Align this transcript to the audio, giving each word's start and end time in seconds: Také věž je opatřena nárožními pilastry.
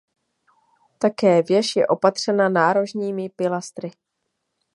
Také 0.97 1.41
věž 1.41 1.75
je 1.75 1.87
opatřena 1.87 2.49
nárožními 2.49 3.29
pilastry. 3.29 3.91